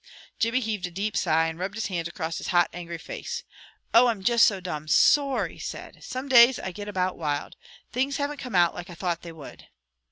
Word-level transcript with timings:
Jimmy 0.39 0.61
heaved 0.61 0.87
a 0.87 0.89
deep 0.89 1.15
sigh, 1.15 1.45
and 1.45 1.59
rubbed 1.59 1.75
his 1.75 1.85
hands 1.85 2.07
across 2.07 2.39
his 2.39 2.47
hot, 2.47 2.71
angry 2.73 2.97
face. 2.97 3.43
"Oh, 3.93 4.07
I'm 4.07 4.23
just 4.23 4.47
so 4.47 4.59
domn 4.59 4.87
sore!" 4.89 5.47
he 5.47 5.59
said. 5.59 6.03
"Some 6.03 6.27
days 6.27 6.57
I 6.57 6.71
get 6.71 6.87
about 6.87 7.19
wild. 7.19 7.55
Things 7.91 8.17
haven't 8.17 8.39
come 8.39 8.55
out 8.55 8.73
like 8.73 8.89
I 8.89 8.95
thought 8.95 9.21
they 9.21 9.31
would." 9.31 9.67